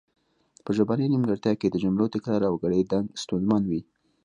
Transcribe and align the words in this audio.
په 0.65 0.71
ژبنۍ 0.77 1.05
نیمګړتیا 1.11 1.53
کې 1.59 1.67
د 1.69 1.75
جملو 1.83 2.05
تکرار 2.15 2.41
او 2.49 2.55
ګړیدنګ 2.63 3.05
ستونزمن 3.21 3.63
وي 3.69 3.81